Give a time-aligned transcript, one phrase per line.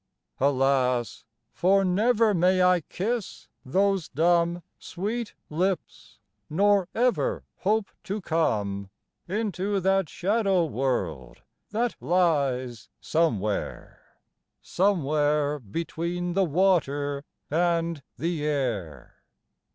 [0.39, 1.25] Alas!
[1.53, 6.17] for never may I kiss those dumb Sweet lips,
[6.49, 8.89] nor ever hope to come
[9.27, 14.17] Into that shadow world that lies somewhere
[14.59, 19.17] Somewhere between the water and the air.